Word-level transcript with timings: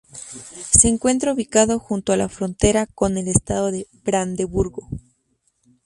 Se 0.71 0.87
encuentra 0.87 1.31
ubicado 1.31 1.77
junto 1.77 2.11
a 2.11 2.17
la 2.17 2.27
frontera 2.27 2.87
con 2.87 3.19
el 3.19 3.27
estado 3.27 3.69
de 3.71 3.85
Brandeburgo. 4.03 4.89